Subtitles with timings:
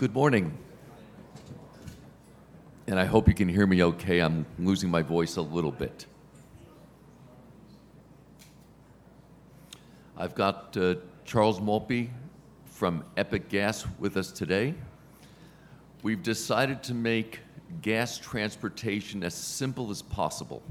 [0.00, 0.56] Good morning.
[2.86, 4.20] And I hope you can hear me okay.
[4.20, 6.06] I'm losing my voice a little bit.
[10.16, 10.94] I've got uh,
[11.26, 12.08] Charles Maltby
[12.64, 14.72] from Epic Gas with us today.
[16.02, 17.40] We've decided to make
[17.82, 20.62] gas transportation as simple as possible.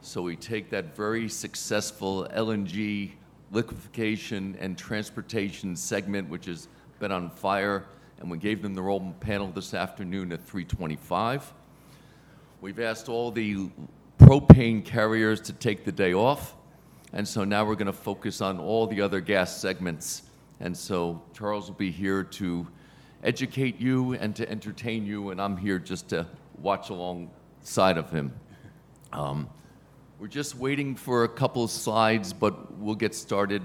[0.00, 3.12] So we take that very successful LNG
[3.52, 6.66] liquefaction and transportation segment, which has
[6.98, 7.84] been on fire,
[8.18, 11.52] and we gave them the roll panel this afternoon at 325.
[12.60, 13.68] We've asked all the
[14.18, 16.54] propane carriers to take the day off,
[17.12, 20.22] and so now we're going to focus on all the other gas segments.
[20.60, 22.66] And so Charles will be here to
[23.22, 26.26] educate you and to entertain you, and I'm here just to
[26.58, 28.32] watch alongside of him.
[29.12, 29.48] Um,
[30.18, 33.62] we're just waiting for a couple of slides, but we'll get started.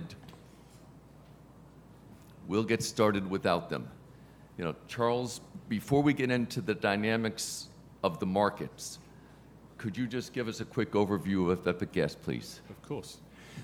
[2.47, 3.87] We'll get started without them.
[4.57, 7.69] You know, Charles, before we get into the dynamics
[8.03, 8.99] of the markets,
[9.77, 12.61] could you just give us a quick overview of Epic Gas, please?
[12.69, 13.17] Of course.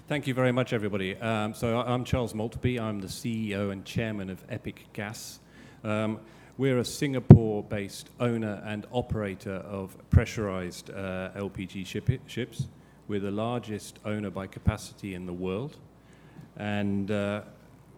[0.07, 1.15] Thank you very much, everybody.
[1.17, 2.79] Um, so I'm Charles Maltby.
[2.79, 5.39] I'm the CEO and chairman of Epic Gas.
[5.83, 6.19] Um,
[6.57, 12.67] we're a Singapore-based owner and operator of pressurized uh, LPG ship ships.
[13.07, 15.77] We're the largest owner by capacity in the world,
[16.55, 17.41] and uh,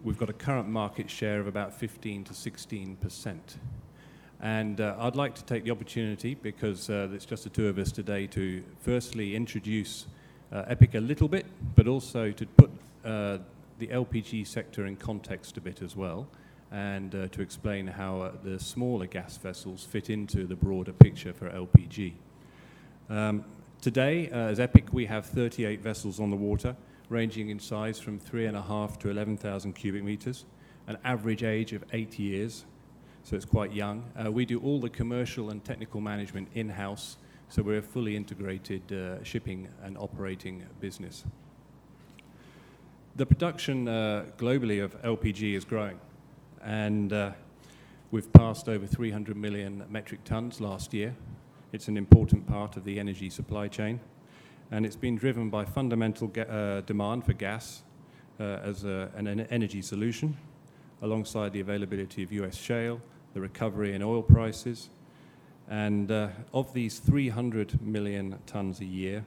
[0.04, 3.58] we've got a current market share of about 15 to 16 percent.
[4.42, 7.78] And uh, I'd like to take the opportunity, because uh, it's just the two of
[7.78, 10.08] us today, to firstly introduce
[10.54, 12.72] uh, Epic a little bit, but also to put
[13.04, 13.40] uh,
[13.80, 16.26] the LPG sector in context a bit as well,
[16.72, 21.34] and uh, to explain how uh, the smaller gas vessels fit into the broader picture
[21.34, 22.14] for LPG.
[23.10, 23.44] Um,
[23.82, 26.76] Today, as Epic, we have 38 vessels on the water,
[27.10, 30.46] ranging in size from 3.5 to 11,000 cubic meters,
[30.88, 32.66] an average age of eight years,
[33.24, 34.04] so it's quite young.
[34.24, 37.18] Uh, we do all the commercial and technical management in-house,
[37.50, 41.26] so we're a fully integrated uh, shipping and operating business.
[43.16, 46.00] The production uh, globally of LPG is growing,
[46.64, 47.32] and uh,
[48.12, 51.16] we've passed over 300 million metric tons last year,
[51.72, 54.00] it's an important part of the energy supply chain,
[54.72, 57.84] and it's been driven by fundamental uh, demand for gas
[58.40, 60.38] uh, as a, an energy solution,
[61.02, 63.02] alongside the availability of US shale,
[63.34, 64.90] the recovery in oil prices,
[65.70, 69.26] and uh, of these 300 million tons a year,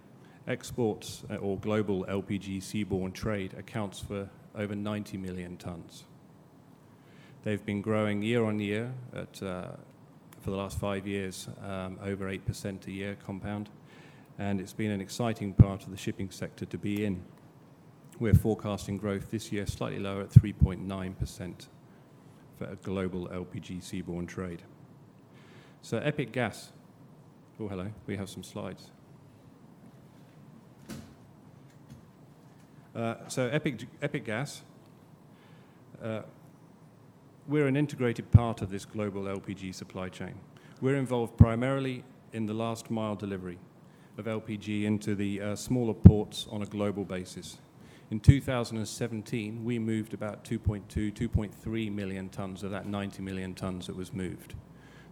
[0.48, 6.04] exports uh, or global LPG seaborne trade accounts for over 90 million tons.
[7.44, 9.68] They've been growing year on year at uh,
[10.40, 13.68] for the last five years, um, over 8% a year compound,
[14.38, 17.22] and it's been an exciting part of the shipping sector to be in.
[18.18, 21.66] We're forecasting growth this year slightly lower at 3.9%
[22.58, 24.62] for a global LPG seaborne trade.
[25.82, 26.72] So Epic Gas.
[27.58, 27.88] Oh, hello.
[28.06, 28.90] We have some slides.
[32.94, 34.62] Uh, so Epic, Epic Gas,
[36.02, 36.22] uh,
[37.48, 40.34] we're an integrated part of this global LPG supply chain.
[40.80, 43.58] We're involved primarily in the last mile delivery
[44.18, 47.58] of LPG into the uh, smaller ports on a global basis.
[48.10, 53.96] In 2017, we moved about 2.2, 2.3 million tons of that 90 million tons that
[53.96, 54.54] was moved.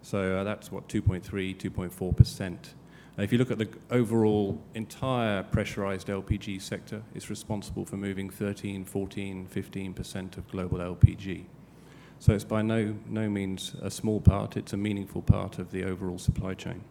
[0.03, 1.23] So uh, that's what 2.3,
[1.57, 2.57] 2.4%.
[3.19, 8.85] If you look at the overall entire pressurized LPG sector, it's responsible for moving 13,
[8.85, 11.45] 14, 15% of global LPG.
[12.19, 15.85] So it's by no, no means a small part, it's a meaningful part of the
[15.85, 16.85] overall supply chain.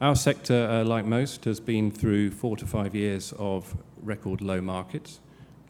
[0.00, 4.60] Our sector, uh, like most, has been through four to five years of record low
[4.60, 5.18] markets,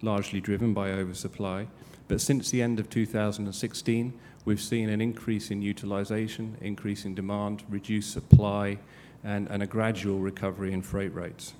[0.02, 1.68] largely driven by oversupply.
[2.08, 4.12] But since the end of 2016,
[4.44, 8.76] we've seen an increase in utilization, increase in demand, reduced supply,
[9.24, 11.54] and, and a gradual recovery in freight rates.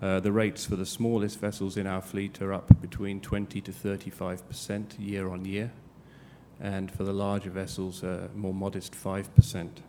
[0.00, 3.72] Uh, the rates for the smallest vessels in our fleet are up between 20 to
[3.72, 5.72] 35 percent year on year,
[6.60, 9.82] and for the larger vessels, a uh, more modest 5 percent.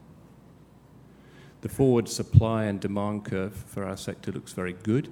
[1.62, 5.12] The forward supply and demand curve for our sector looks very good,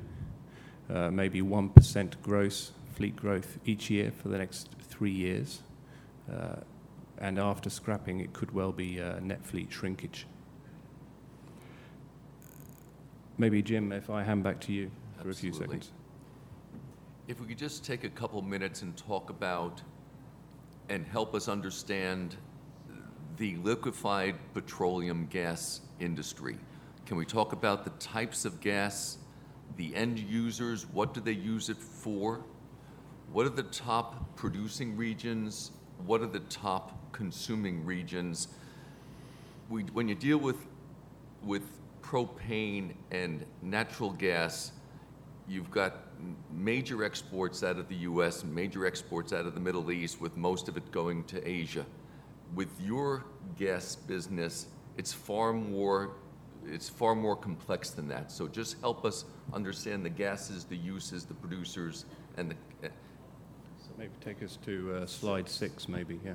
[0.90, 5.62] uh, maybe 1% gross fleet growth each year for the next three years.
[6.32, 6.58] Uh,
[7.20, 10.26] and after scrapping, it could well be uh, net fleet shrinkage.
[13.38, 14.90] Maybe, Jim, if I hand back to you
[15.22, 15.92] for a few seconds.
[17.28, 19.82] If we could just take a couple minutes and talk about
[20.90, 22.38] and help us understand
[23.38, 26.58] the liquefied petroleum gas industry.
[27.06, 29.18] Can we talk about the types of gas,
[29.76, 32.44] the end users, what do they use it for?
[33.32, 35.72] What are the top producing regions
[36.06, 38.50] what are the top consuming regions?
[39.70, 40.58] When you deal with
[41.44, 41.64] with
[42.02, 44.72] propane and natural gas,
[45.48, 45.96] you've got
[46.52, 48.44] major exports out of the U.S.
[48.44, 51.86] major exports out of the Middle East, with most of it going to Asia.
[52.56, 53.26] With your
[53.58, 54.68] gas business,
[54.98, 56.12] it's far more
[57.36, 58.32] complex than that.
[58.32, 62.06] So just help us understand the gases, the uses, the producers,
[62.38, 62.56] and the...
[62.88, 62.90] Eh.
[63.80, 66.20] So maybe take us to uh, slide six, maybe.
[66.26, 66.34] Yeah.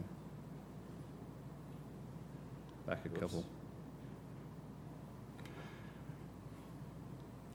[2.86, 3.44] Back a couple.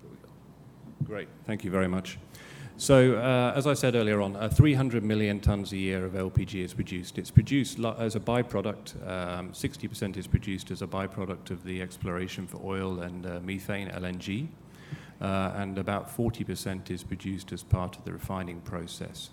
[0.02, 0.30] There we go.
[1.04, 1.28] Great.
[1.46, 2.18] Thank you very much.
[2.80, 6.64] So, uh, as I said earlier on, uh, 300 million tons a year of LPG
[6.64, 7.18] is produced.
[7.18, 8.94] It's produced as a by-product.
[9.04, 13.90] Um, 60% is produced as a by-product of the exploration for oil and uh, methane,
[13.90, 14.50] LNG,
[15.20, 19.32] and about 40% is produced as part of the refining process.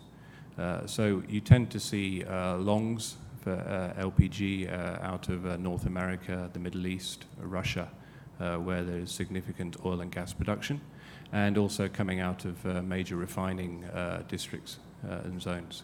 [0.87, 3.57] So you tend to see longs for
[3.99, 7.91] LPG out of North America, the Middle East, Russia,
[8.39, 10.81] where there is significant oil and gas production,
[11.35, 15.83] and also coming out of uh, major refining uh, districts uh, and zones.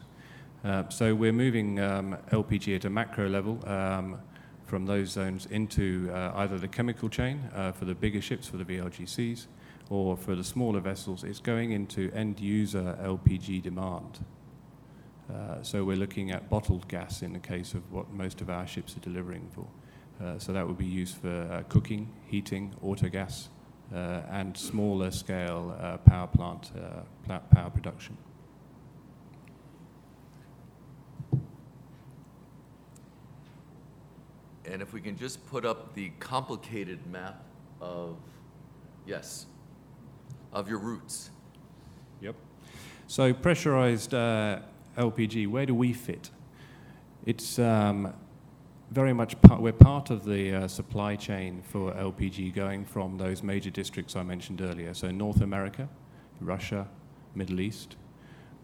[0.91, 4.21] So we're moving um, LPG at a macro level um,
[4.67, 9.47] from those zones into either the chemical chain for the bigger ships, for the VLGCs,
[9.89, 14.25] or for the smaller vessels, it's going into end-user LPG demand.
[15.63, 18.97] So we're looking at bottled gas in the case of what most of our ships
[18.97, 19.67] are delivering for.
[20.39, 23.49] So that would be used for cooking, heating, auto autogas,
[23.93, 28.17] Uh, and smaller scale uh, power plant uh, power production.
[34.65, 37.43] And if we can just put up the complicated map
[37.81, 38.17] of...
[39.07, 39.47] Yes,
[40.53, 41.31] of your routes.
[42.21, 42.37] Yep.
[43.09, 46.31] So pressurized LPG, where do we fit?
[47.27, 48.15] It's um,
[48.91, 53.71] very much we're part of the uh, supply chain for LPG going from those major
[53.71, 55.89] districts I mentioned earlier, so North America,
[56.41, 56.89] Russia,
[57.37, 57.95] Middle East.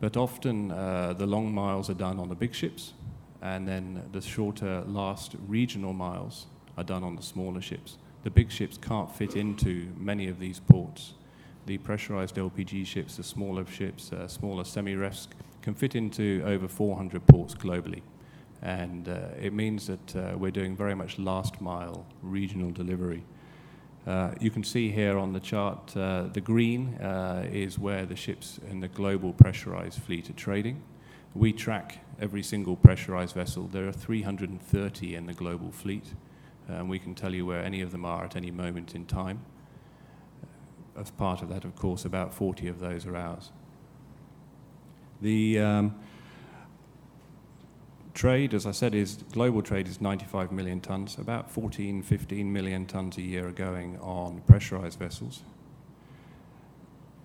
[0.00, 2.93] But often, uh, the long miles are done on the big ships,
[3.40, 6.46] and then the shorter last regional miles
[6.76, 7.96] are done on the smaller ships.
[8.25, 11.14] The big ships can't fit into many of these ports.
[11.67, 15.29] The pressurized LPG ships, the smaller ships, uh, smaller semi-refs,
[15.62, 18.02] can fit into over 400 ports globally.
[18.66, 23.22] And uh, it means that uh, we're doing very much last mile regional delivery.
[24.08, 26.94] Uh, you can see here on the chart, the green
[27.52, 30.82] is where the ships in the global pressurized fleet are trading.
[31.32, 33.68] We track every single pressurized vessel.
[33.68, 36.14] There are 330 in the global fleet,
[36.66, 39.42] and we can tell you where any of them are at any moment in time.
[40.98, 43.52] As part of that, of course, about 40 of those are ours.
[45.20, 45.94] The um,
[48.16, 51.18] trade, as I said, is global trade is 95 million tons.
[51.18, 55.42] About 14-15 million tons a year are going on pressurized vessels.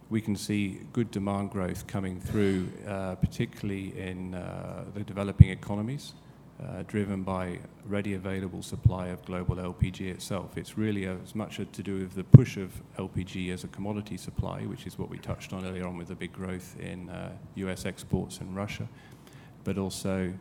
[0.09, 6.13] We can see good demand growth coming through, uh, particularly in uh, the developing economies,
[6.61, 10.57] uh, driven by ready available supply of global LPG itself.
[10.57, 14.63] It's really as much to do with the push of LPG as a commodity supply,
[14.63, 17.09] which is what we touched on earlier on with the big growth in
[17.55, 17.85] U.S.
[17.85, 18.89] exports and Russia,
[19.63, 20.33] but also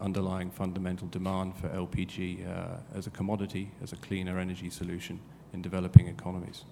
[0.00, 5.20] underlying fundamental demand for LPG uh, as a commodity, as a cleaner energy solution
[5.52, 6.64] in developing economies.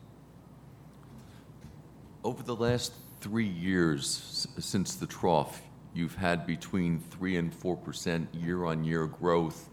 [2.23, 5.62] Over the last three years, since the trough,
[5.95, 9.71] you've had between 3 and 4% year-on-year growth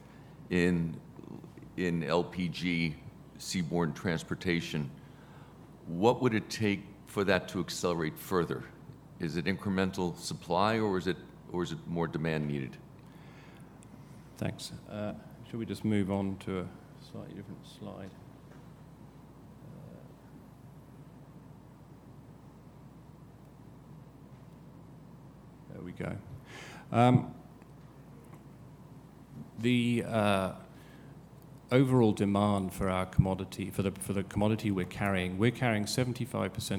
[0.50, 1.00] in
[1.76, 2.94] in LPG
[3.40, 4.90] seaborne transportation.
[5.88, 8.64] What would it take for that to accelerate further?
[9.20, 11.18] Is it incremental supply, or is it,
[11.52, 12.78] or is it more demand needed?
[14.38, 14.72] Thanks.
[14.92, 15.14] Uh,
[15.50, 16.66] should we just move on to a
[17.12, 18.10] slightly different slide?
[19.64, 19.98] Uh,
[25.74, 26.18] there we go.
[26.92, 27.34] Um,
[29.60, 30.52] the uh,
[31.72, 36.30] overall demand for our commodity, for the commodity we're carrying, we're carrying 75%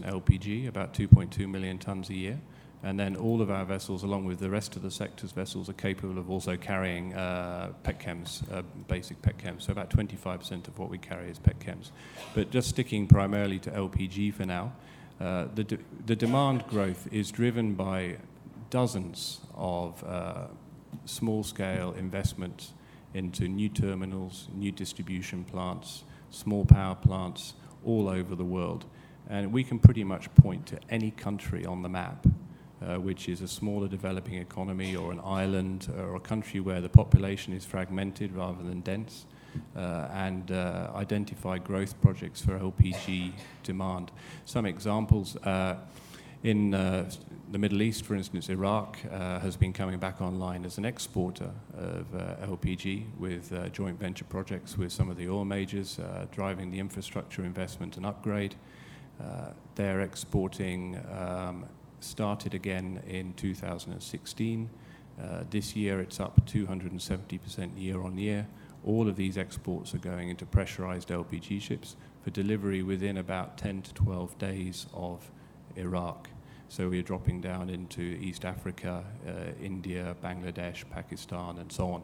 [0.04, 2.40] LPG, about 2.2 million tons a year,
[2.84, 5.74] and then all of our vessels, along with the rest of the sector's vessels, are
[5.74, 9.62] capable of also carrying uh, petchems, uh, basic petchems.
[9.62, 11.92] So about 25% of what we carry is petchems.
[12.34, 14.74] But just sticking primarily to LPG for now,
[15.18, 18.18] uh, the demand growth is driven by
[18.68, 20.04] dozens of
[21.06, 22.74] small-scale investments
[23.14, 28.84] into new terminals, new distribution plants, small power plants all over the world.
[29.30, 32.26] And we can pretty much point to any country on the map
[32.86, 36.88] uh, which is a smaller developing economy or an island or a country where the
[36.88, 39.26] population is fragmented rather than dense,
[39.76, 44.10] uh, and uh, identify growth projects for LPG demand.
[44.44, 45.76] Some examples uh,
[46.42, 47.10] in uh,
[47.50, 51.50] the Middle East, for instance, Iraq uh, has been coming back online as an exporter
[51.72, 56.26] of uh, LPG with uh, joint venture projects with some of the oil majors, uh,
[56.32, 58.56] driving the infrastructure investment and upgrade.
[59.22, 61.64] Uh, they're exporting, um,
[62.04, 64.70] started again in 2016.
[65.50, 68.46] this year it's up 270% year on year.
[68.84, 73.82] All of these exports are going into pressurized LPG ships for delivery within about 10
[73.82, 75.30] to 12 days of
[75.76, 76.28] Iraq.
[76.68, 82.02] So we're dropping down into East Africa, uh, India, Bangladesh, Pakistan, and so on.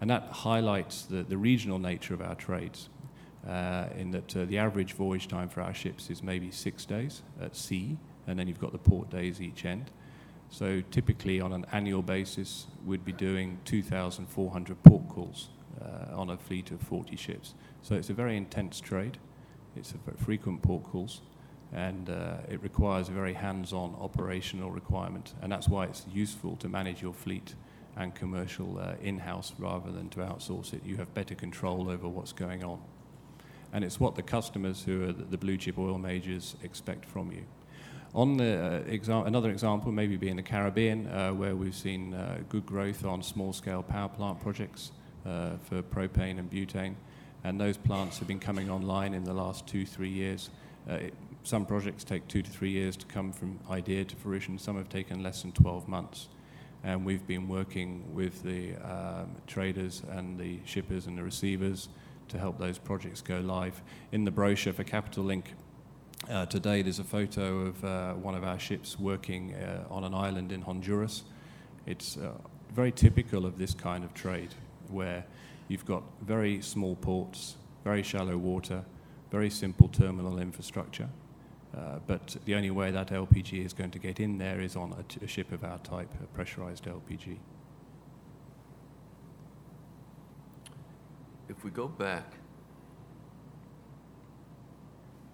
[0.00, 2.88] And that highlights the, the regional nature of our trades,
[3.46, 7.22] uh, in that uh, the average voyage time for our ships is maybe six days
[7.40, 9.90] at sea, and then you've got the port days each end.
[10.50, 15.48] So typically, on an annual basis, we'd be doing 2,400 port calls
[15.82, 17.54] uh, on a fleet of 40 ships.
[17.82, 19.18] So it's a very intense trade.
[19.76, 21.22] It's a frequent port calls
[21.72, 26.68] and uh, it requires a very hands-on operational requirement, and that's why it's useful to
[26.68, 27.54] manage your fleet
[27.96, 30.84] and commercial uh, in-house rather than to outsource it.
[30.84, 32.80] You have better control over what's going on,
[33.72, 37.44] and it's what the customers who are the blue chip oil majors expect from you.
[38.14, 42.14] On the uh, exa- another example, maybe be in the Caribbean, uh, where we've seen
[42.14, 44.92] uh, good growth on small-scale power plant projects
[45.24, 46.94] for propane and butane,
[47.44, 50.48] and those plants have been coming online in the last two, three years.
[50.88, 51.12] It,
[51.42, 54.58] some projects take two to three years to come from idea to fruition.
[54.58, 56.28] Some have taken less than 12 months.
[56.84, 61.88] And we've been working with the um, traders and the shippers and the receivers
[62.28, 63.80] to help those projects go live.
[64.12, 65.54] In the brochure for Capital Link,
[66.30, 70.14] uh, today there's a photo of uh, one of our ships working uh, on an
[70.14, 71.22] island in Honduras.
[71.86, 72.32] It's uh,
[72.74, 74.54] very typical of this kind of trade
[74.88, 75.24] where
[75.68, 78.84] you've got very small ports, very shallow water,
[79.30, 81.08] very simple terminal infrastructure.
[81.76, 84.94] Uh, but the only way that LPG is going to get in there is on
[84.98, 87.36] a, t- a ship of our type, a pressurized LPG.
[91.48, 92.37] If we go back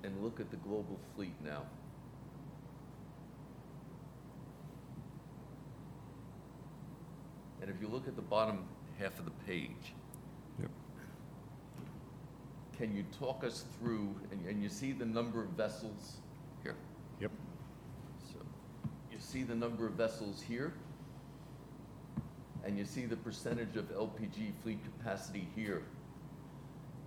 [0.05, 1.63] and look at the global fleet now,
[7.61, 8.65] and if you look at the bottom
[8.99, 9.95] half of the page,
[10.61, 10.71] Yep.
[12.77, 16.17] can you talk us through, and, and you see the number of vessels
[16.63, 16.77] here?
[17.21, 17.31] Yep.
[18.33, 18.39] So
[19.11, 20.75] you see the number of vessels here,
[22.65, 25.83] and you see the percentage of LPG fleet capacity here.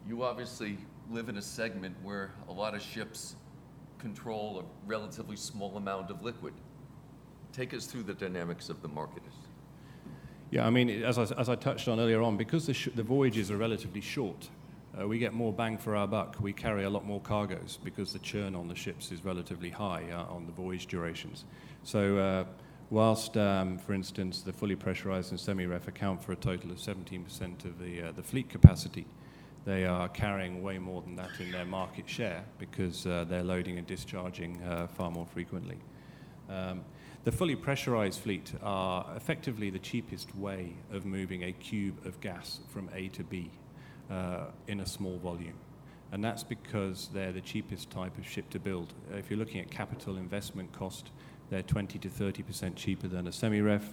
[0.07, 0.77] You obviously
[1.11, 3.35] live in a segment where a lot of ships
[3.99, 6.53] control a relatively small amount of liquid.
[7.53, 9.23] Take us through the dynamics of the market.
[10.49, 13.03] Yeah, I mean, as I, as I touched on earlier on, because the, sh- the
[13.03, 14.49] voyages are relatively short,
[14.99, 16.37] uh, we get more bang for our buck.
[16.39, 20.05] We carry a lot more cargoes because the churn on the ships is relatively high
[20.11, 21.43] uh, on the voyage durations.
[21.83, 22.45] So, uh,
[22.89, 27.65] whilst, um, for instance, the fully pressurized and semi-ref account for a total of 17%
[27.65, 29.05] of the, uh, the fleet capacity,
[29.67, 33.77] they are carrying way more than that in their market share because uh, they're loading
[33.77, 35.77] and discharging uh, far more frequently.
[36.49, 36.85] Um,
[37.25, 42.61] the fully pressurized fleet are effectively the cheapest way of moving a cube of gas
[42.69, 43.51] from A to B
[44.09, 45.57] uh, in a small volume.
[46.13, 48.93] And that's because they're the cheapest type of ship to build.
[49.11, 51.11] If you're looking at capital investment cost,
[51.49, 53.83] they're 20 to 30% cheaper than a semi ref,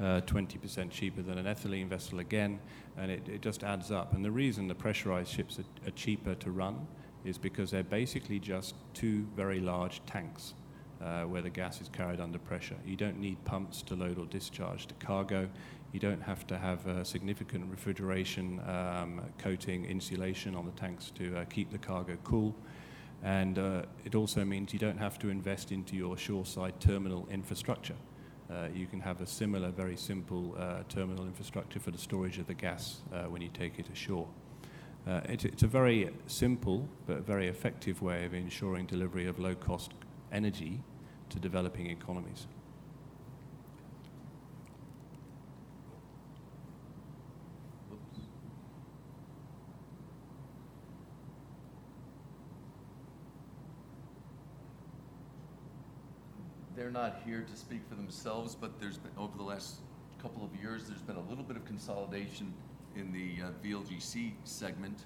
[0.00, 2.58] uh, 20% cheaper than an ethylene vessel again,
[2.96, 4.14] and it, it just adds up.
[4.14, 6.86] And the reason the pressurized ships are, are cheaper to run
[7.24, 10.54] is because they're basically just two very large tanks
[11.02, 12.76] uh, where the gas is carried under pressure.
[12.84, 15.48] You don't need pumps to load or discharge the cargo.
[15.92, 21.36] You don't have to have uh, significant refrigeration, um, coating, insulation on the tanks to
[21.38, 22.54] uh, keep the cargo cool.
[23.22, 27.94] And uh, it also means you don't have to invest into your shoreside terminal infrastructure.
[28.50, 32.46] Uh, you can have a similar, very simple uh, terminal infrastructure for the storage of
[32.46, 34.28] the gas uh, when you take it ashore.
[35.06, 39.54] Uh, it, it's a very simple but very effective way of ensuring delivery of low
[39.54, 39.92] cost
[40.32, 40.80] energy
[41.28, 42.46] to developing economies.
[56.82, 59.76] They're not here to speak for themselves, but there's been, over the last
[60.20, 62.52] couple of years, there's been a little bit of consolidation
[62.96, 65.04] in the uh, VLGC segment.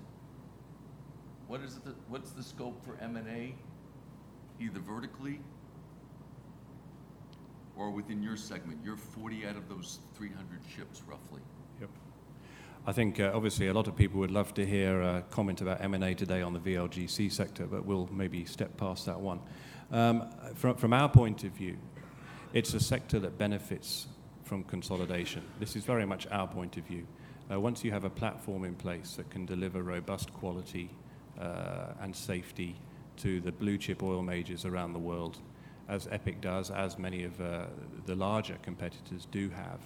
[1.48, 3.54] What is the, what's the scope for M and A,
[4.58, 5.40] either vertically
[7.76, 11.42] or within your segment, you're 40 out of those 300 ships, roughly.
[11.78, 11.90] Yep.
[12.86, 15.84] I think uh, obviously a lot of people would love to hear a comment about
[15.84, 19.40] M&A today on the VLGC sector, but we'll maybe step past that one.
[19.92, 21.76] Um, from, from our point of view,
[22.52, 24.08] it's a sector that benefits
[24.44, 25.42] from consolidation.
[25.60, 27.06] This is very much our point of view.
[27.50, 30.90] Uh, once you have a platform in place that can deliver robust quality
[31.40, 32.76] uh, and safety
[33.18, 35.38] to the blue chip oil majors around the world,
[35.88, 37.66] as Epic does, as many of uh,
[38.06, 39.80] the larger competitors do have,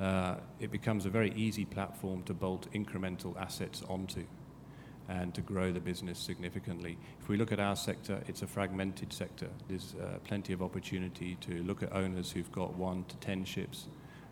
[0.00, 4.24] uh, it becomes a very easy platform to bolt incremental assets onto
[5.08, 6.98] and to grow the business significantly.
[7.20, 9.48] If we look at our sector, it's a fragmented sector.
[9.68, 13.86] There's uh, plenty of opportunity to look at owners who've got one to 10 ships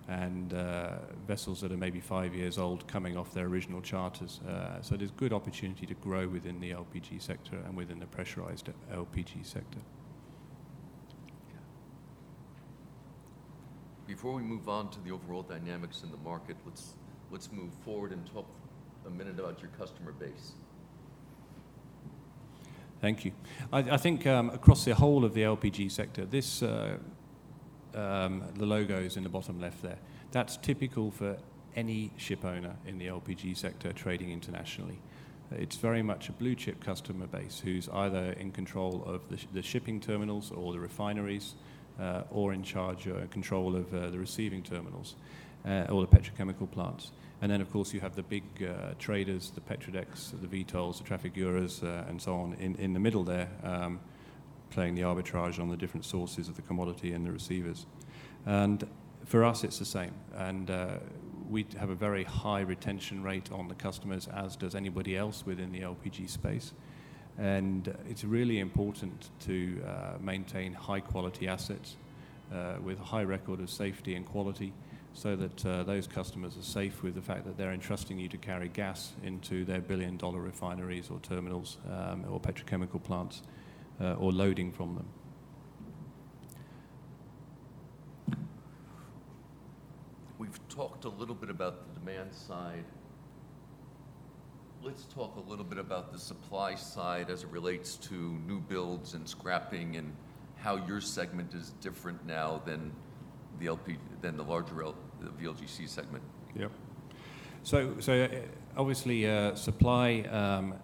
[0.08, 4.40] and uh, vessels that are maybe five years old coming off their original charters.
[4.46, 8.68] Uh, so there's good opportunity to grow within the LPG sector and within the pressurized
[8.92, 9.78] LPG sector.
[14.06, 16.92] Before we move on to the overall dynamics in the market, let's,
[17.30, 18.46] let's move forward and talk
[19.06, 20.52] a minute about your customer base.
[23.00, 23.32] Thank you.
[23.72, 26.96] I, I think um, across the whole of the LPG sector, this, uh,
[27.94, 29.98] um, the logos in the bottom left there,
[30.30, 31.36] that's typical for
[31.76, 34.98] any ship owner in the LPG sector trading internationally.
[35.50, 39.46] It's very much a blue chip customer base who's either in control of the, sh-
[39.52, 41.54] the shipping terminals or the refineries,
[42.00, 45.14] uh, or in charge or control of uh, the receiving terminals
[45.66, 47.12] uh, or the petrochemical plants.
[47.42, 51.04] And then, of course, you have the big uh, traders, the Petredecs, the Vitols, the
[51.04, 54.00] Trafiguras, uh, and so on in, in the middle there, um,
[54.70, 57.86] playing the arbitrage on the different sources of the commodity and the receivers.
[58.46, 58.86] And
[59.24, 60.12] for us, it's the same.
[60.36, 60.98] And uh,
[61.50, 65.72] we have a very high retention rate on the customers, as does anybody else within
[65.72, 66.72] the LPG space.
[67.36, 71.96] And it's really important to uh, maintain high quality assets
[72.52, 74.72] uh, with a high record of safety and quality
[75.14, 78.36] so that uh, those customers are safe with the fact that they're entrusting you to
[78.36, 83.42] carry gas into their billion dollar refineries or terminals um, or petrochemical plants
[84.00, 85.06] uh, or loading from them.
[90.36, 92.84] We've talked a little bit about the demand side
[94.84, 98.14] let's talk a little bit about the supply side as it relates to
[98.46, 100.12] new builds and scrapping and
[100.56, 102.92] how your segment is different now than
[103.58, 104.74] the LP than the larger
[105.40, 106.22] VLGC segment.
[106.56, 106.70] Yep.
[107.62, 108.28] So, so uh,
[108.76, 110.74] obviously, uh, supply um,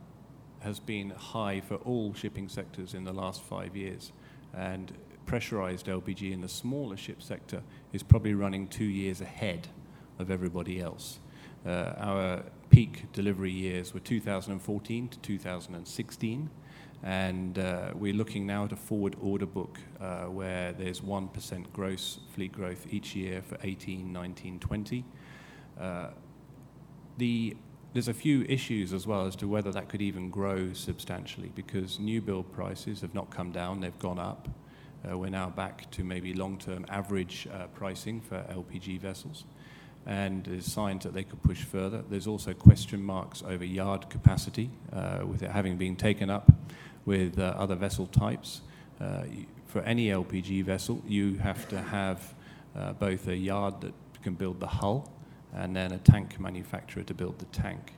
[0.61, 4.13] has been high for all shipping sectors in the last five years,
[4.55, 4.93] and
[5.27, 9.69] pressurized LPG in the smaller ship sector is probably running two years ahead
[10.19, 11.21] of everybody else.
[11.67, 16.51] Uh, our peak delivery years were 2014 to 2016.
[17.03, 22.21] And uh, we're looking now at a forward order book uh, where there's 1% gross
[22.35, 25.05] fleet growth each year for 18, 19, 20.
[25.81, 26.09] Uh,
[27.17, 27.57] the,
[27.95, 31.99] there's a few issues as well as to whether that could even grow substantially because
[31.99, 34.49] new build prices have not come down, they've gone up.
[35.09, 39.45] Uh, we're now back to maybe long term average uh, pricing for LPG vessels
[40.07, 42.03] and there's signs that they could push further.
[42.09, 46.51] There's also question marks over yard capacity, uh, with it having been taken up
[47.05, 48.63] with uh, other vessel types.
[49.01, 49.25] Uh,
[49.67, 52.35] for any LPG vessel, you have to have
[52.77, 55.11] uh, both a yard that can build the hull
[55.55, 57.95] and then a tank manufacturer to build the tank.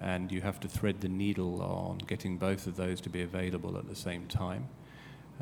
[0.00, 3.76] And you have to thread the needle on getting both of those to be available
[3.76, 4.68] at the same time.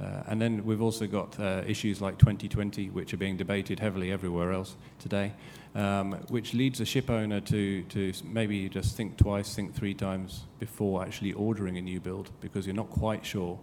[0.00, 4.12] Uh, and then we've also got uh, issues like 2020, which are being debated heavily
[4.12, 5.32] everywhere else today,
[5.74, 10.44] um, which leads a ship owner to, to maybe just think twice, think three times
[10.58, 13.58] before actually ordering a new build because you're not quite sure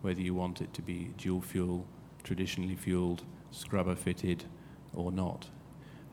[0.00, 1.86] whether you want it to be dual fuel,
[2.22, 4.44] traditionally fueled, scrubber fitted,
[4.94, 5.48] or not.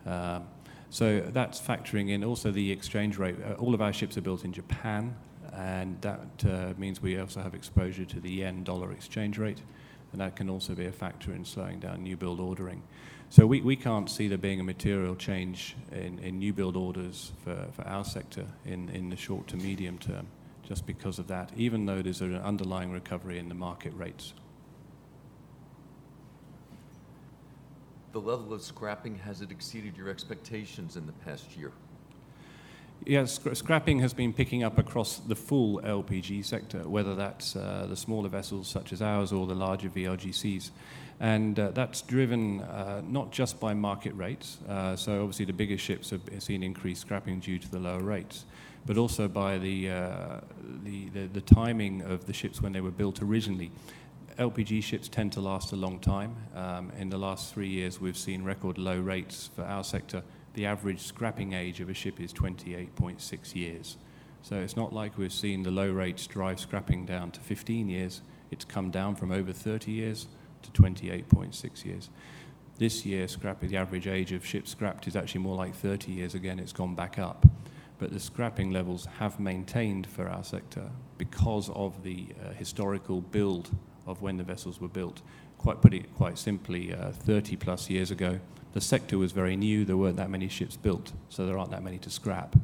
[0.05, 0.43] Um,
[0.89, 3.35] so that's factoring in also the exchange rate.
[3.43, 5.15] Uh, all of our ships are built in Japan,
[5.55, 9.61] and that uh, means we also have exposure to the yen dollar exchange rate,
[10.11, 12.81] and that can also be a factor in slowing down new build ordering.
[13.29, 18.05] So we, can't see there being a material change in, new build orders for, our
[18.05, 20.27] sector in, in the short to medium term,
[20.61, 24.33] just because of that, even though there's an underlying recovery in the market rates.
[28.11, 31.71] The level of scrapping, has it exceeded your expectations in the past year?
[33.05, 37.97] Yes, scrapping has been picking up across the full LPG sector, whether that's uh, the
[37.97, 40.71] smaller vessels such as ours or the larger VLGCs.
[41.19, 45.77] And uh, that's driven uh, not just by market rates, uh, so obviously the bigger
[45.77, 48.45] ships have seen increased scrapping due to the lower rates,
[48.85, 50.39] but also by the, uh,
[50.83, 53.71] the, the, the timing of the ships when they were built originally.
[54.37, 56.35] LPG ships tend to last a long time.
[56.55, 60.23] Um, in the last three years, we've seen record low rates for our sector.
[60.53, 63.97] The average scrapping age of a ship is 28.6 years.
[64.43, 68.21] So it's not like we've seen the low rates drive scrapping down to 15 years.
[68.51, 70.27] It's come down from over 30 years
[70.61, 72.09] to 28.6 years.
[72.77, 76.35] This year, scrapping, the average age of ships scrapped is actually more like 30 years.
[76.35, 77.45] Again, it's gone back up.
[77.99, 83.71] But the scrapping levels have maintained for our sector because of the uh, historical build
[84.05, 85.21] of when the vessels were built.
[85.57, 88.39] Quite put it quite simply, uh, 30 plus years ago,
[88.73, 89.85] the sector was very new.
[89.85, 92.55] There weren't that many ships built, so there aren't that many to scrap.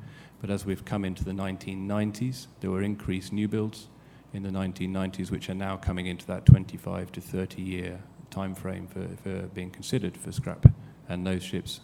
[0.42, 3.88] But as we've come into the 1990s, there were increased new builds
[4.34, 8.00] in the 1990s, which are now coming into that 25 to 30 year
[8.32, 10.66] time frame for, for being considered for scrap.
[11.08, 11.82] And those ships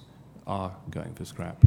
[0.47, 1.63] are going for scrap.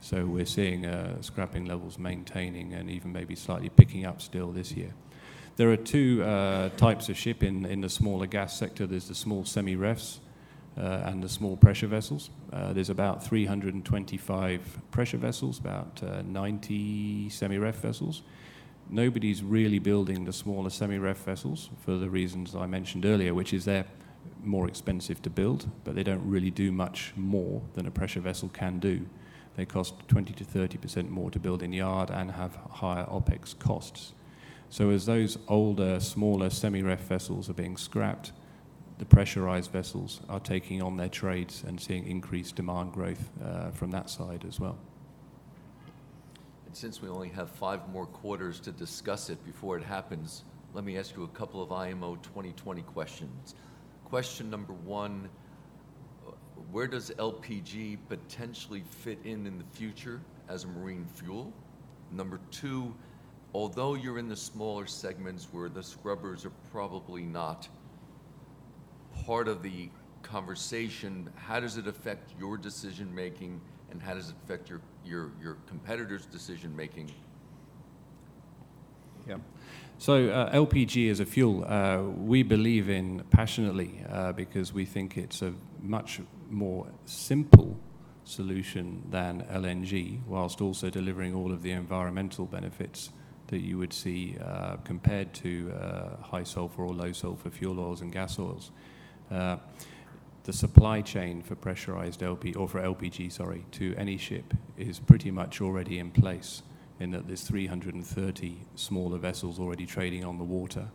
[0.00, 4.72] So we're seeing uh, scrapping levels maintaining and even maybe slightly picking up still this
[4.72, 4.94] year.
[5.56, 8.86] There are two uh, types of ship in, in the smaller gas sector.
[8.86, 10.18] There's the small semi-refs
[10.80, 12.30] and the small pressure vessels.
[12.52, 18.22] Uh, there's about 325 pressure vessels, about uh, 90 semi-ref vessels.
[18.88, 23.64] Nobody's really building the smaller semi-ref vessels for the reasons I mentioned earlier, which is
[23.64, 23.84] they're
[24.42, 28.48] more expensive to build, but they don't really do much more than a pressure vessel
[28.48, 29.06] can do.
[29.56, 34.14] They cost 20 to 30% more to build in yard and have higher OPEX costs.
[34.70, 38.32] So as those older, smaller semi-ref vessels are being scrapped,
[39.00, 43.90] the pressurized vessels are taking on their trades and seeing increased demand growth uh, from
[43.90, 44.76] that side as well.
[46.66, 50.84] And since we only have five more quarters to discuss it before it happens, let
[50.84, 53.54] me ask you a couple of IMO 2020 questions.
[54.04, 55.30] Question number one,
[56.70, 61.54] where does LPG potentially fit in in the future as a marine fuel?
[62.12, 62.94] Number two,
[63.54, 67.66] although you're in the smaller segments where the scrubbers are probably not
[69.24, 69.90] part of the
[70.22, 75.32] conversation, how does it affect your decision making and how does it affect your, your,
[75.42, 77.10] your competitors' decision making?
[79.28, 79.36] Yeah.
[79.98, 85.16] So uh, LPG as a fuel, uh, we believe in passionately uh, because we think
[85.16, 87.76] it's a much more simple
[88.24, 93.10] solution than LNG, whilst also delivering all of the environmental benefits
[93.48, 98.00] that you would see uh, compared to uh, high sulfur or low sulfur fuel oils
[98.00, 98.70] and gas oils.
[99.30, 99.56] Uh,
[100.44, 105.30] the supply chain for pressurized LP or for LPG, sorry, to any ship is pretty
[105.30, 106.62] much already in place.
[106.98, 110.88] In that there's 330 smaller vessels already trading on the water.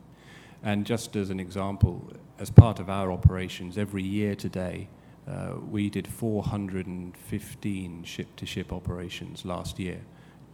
[0.61, 4.89] And just as an example, as part of our operations, every year today,
[5.27, 10.01] uh, we did 415 ship to ship operations last year,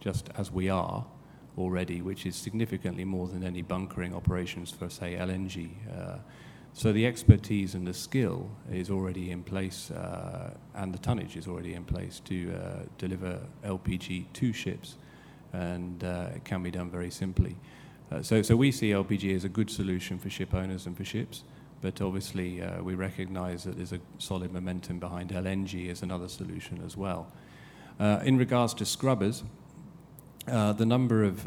[0.00, 1.04] just as we are
[1.58, 5.70] already, which is significantly more than any bunkering operations for, say, LNG.
[5.94, 6.18] Uh,
[6.74, 11.46] so the expertise and the skill is already in place, uh, and the tonnage is
[11.46, 14.96] already in place to uh, deliver LPG to ships,
[15.52, 17.56] and uh, it can be done very simply.
[18.10, 21.04] Uh, so, so we see LPG as a good solution for ship owners and for
[21.04, 21.44] ships,
[21.82, 26.82] but obviously uh, we recognise that there's a solid momentum behind LNG as another solution
[26.86, 27.30] as well.
[28.00, 29.44] Uh, in regards to scrubbers,
[30.46, 31.46] the number of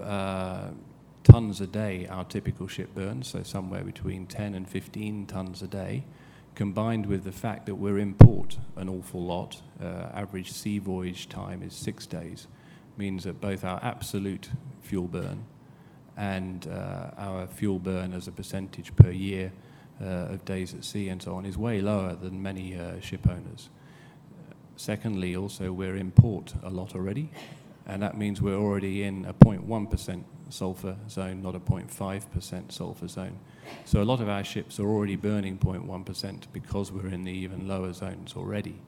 [1.26, 5.68] tons a day our typical ship burns, so somewhere between 10 and 15 tons a
[5.68, 6.06] day,
[6.54, 11.28] combined with the fact that we're in port an awful lot, uh, average sea voyage
[11.28, 12.48] time is six days,
[12.96, 14.50] means that both our absolute
[14.82, 15.44] fuel burn
[16.16, 19.52] and uh, our fuel burn as a percentage per year
[20.02, 23.70] uh, of days at sea and so on is way lower than many ship owners.
[24.78, 27.32] Secondly, also, we're in port a lot already,
[27.88, 33.40] and that means we're already in a 0.1% sulfur zone, not a 0.5% sulfur zone.
[33.86, 37.68] So a lot of our ships are already burning 0.1% because we're in the even
[37.68, 38.82] lower zones already.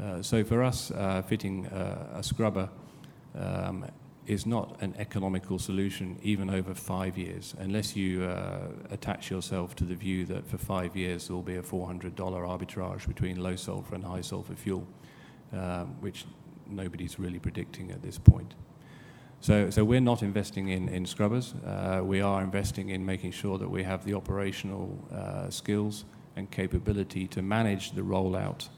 [0.00, 2.68] Uh, so for us, uh, fitting uh, a scrubber
[3.34, 3.84] um,
[4.26, 9.84] is not an economical solution even over five years, unless you uh, attach yourself to
[9.84, 13.94] the view that for five years there will be a $400 arbitrage between low sulfur
[13.94, 14.86] and high sulfur fuel,
[15.52, 16.24] um, which
[16.68, 18.54] nobody's really predicting at this point.
[19.42, 21.52] So, so we're not investing in, in scrubbers.
[21.66, 26.04] Uh, we are investing in making sure that we have the operational uh, skills
[26.36, 28.68] and capability to manage the rollout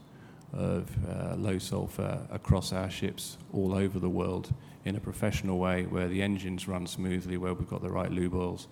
[0.53, 5.83] of uh, low sulfur across our ships all over the world in a professional way
[5.83, 8.67] where the engines run smoothly, where we've got the right lube oils,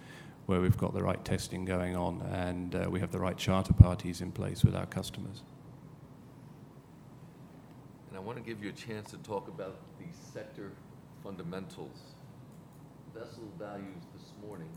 [0.48, 3.74] where we've got the right testing going on, and uh, we have the right charter
[3.74, 5.44] parties in place with our customers.
[8.10, 10.72] And I want to give you a chance to talk about the sector
[11.24, 11.98] fundamentals.
[13.14, 14.70] Vessel values this morning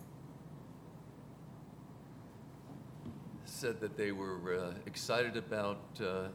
[3.45, 6.29] said that they were uh, excited about, uh,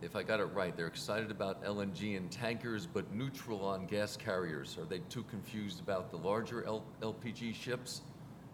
[0.00, 4.16] if I got it right, they're excited about LNG and tankers, but neutral on gas
[4.16, 4.76] carriers.
[4.78, 8.02] Are they too confused about the larger L- LPG ships?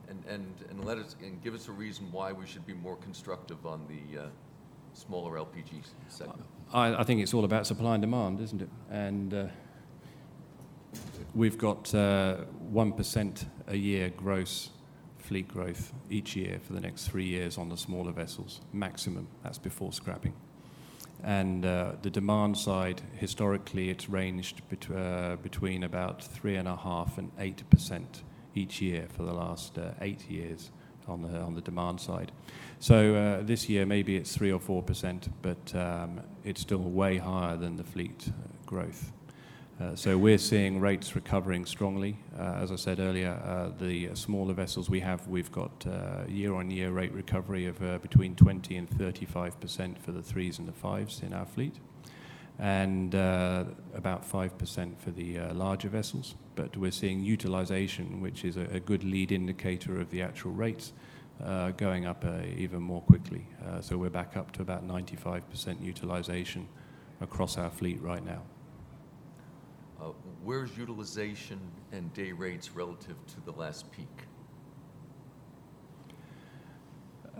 [0.08, 2.96] And, and, and let us, and give us a reason why we should be more
[2.96, 4.26] constructive on the uh,
[4.94, 6.42] smaller LPG segment.
[6.72, 8.68] I, I think it's all about supply and demand, isn't it?
[8.90, 9.46] And uh,
[11.34, 12.38] we've got uh,
[12.72, 14.70] 1% a year gross
[15.18, 19.28] fleet growth each year for the next three years on the smaller vessels, maximum.
[19.44, 20.34] That's before scrapping.
[21.22, 24.62] And uh, the demand side, historically, it's ranged
[24.94, 28.04] uh, between about 3.5 and 8%
[28.54, 30.70] each year for the last uh, eight years
[31.06, 32.32] on the, on the demand side.
[32.78, 37.56] So uh, this year, maybe it's 3 or 4%, but um, it's still way higher
[37.56, 38.32] than the fleet uh,
[38.66, 39.12] growth.
[39.80, 42.18] Uh, so we're seeing rates recovering strongly.
[42.38, 46.90] Uh, as I said earlier, uh, the smaller vessels we have, we've got uh, year-on-year
[46.90, 51.22] rate recovery of uh, between 20 and 35 percent for the threes and the fives
[51.22, 51.76] in our fleet,
[52.58, 53.64] and uh,
[53.94, 56.34] about 5 percent for the larger vessels.
[56.56, 60.92] But we're seeing utilization, which is a, good lead indicator of the actual rates,
[61.78, 62.22] going up
[62.54, 63.46] even more quickly.
[63.80, 66.68] so we're back up to about 95 percent utilization
[67.22, 68.42] across our fleet right now.
[70.00, 71.60] Uh, where's utilization
[71.92, 74.08] and day rates relative to the last peak?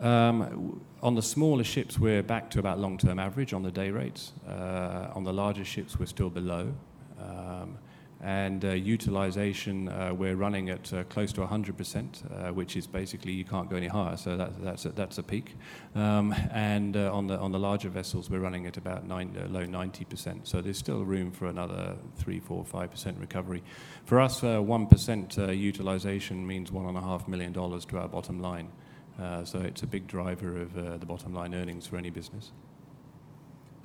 [0.01, 4.33] Um, on the smaller ships, we're back to about long-term average on the day rates.
[4.46, 6.75] Uh, on the larger ships, we're still below.
[8.22, 13.33] And uh, utilization, uh, we're running at uh, close to 100%, uh, which is basically
[13.33, 15.56] you can't go any higher, so that, that's, a, that's a peak.
[15.94, 19.48] Um, and uh, on, the, on the larger vessels, we're running at about nine, uh,
[19.48, 23.62] low 90%, so there's still room for another 3, 4, 5% recovery.
[24.04, 28.70] For us, 1% utilization means $1.5 million to our bottom line.
[29.44, 32.52] so it's a big driver of the bottom line earnings for any business.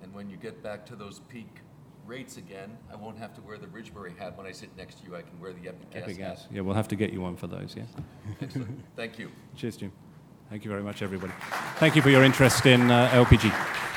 [0.03, 1.61] And when you get back to those peak
[2.05, 5.05] rates again, I won't have to wear the Ridgebury hat when I sit next to
[5.05, 5.15] you.
[5.15, 6.35] I can wear the Epic Gas Epic hat.
[6.35, 6.47] Gas.
[6.51, 7.83] Yeah, we'll have to get you one for those, yeah.
[8.41, 8.83] Excellent.
[8.95, 9.31] Thank you.
[9.55, 9.91] Cheers, Jim.
[10.49, 11.33] Thank you very much, everybody.
[11.77, 13.94] Thank you for your interest in uh, LPG.